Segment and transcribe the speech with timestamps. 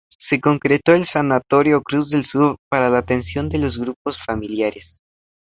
[0.19, 4.97] Se concretó el Sanatorio "Cruz del Sur" para la atención de los grupos familiares.